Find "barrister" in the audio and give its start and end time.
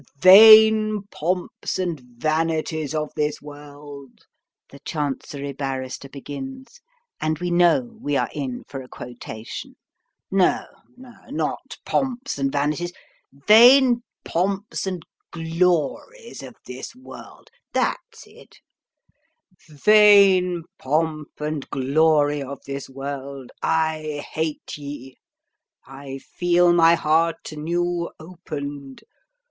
5.53-6.09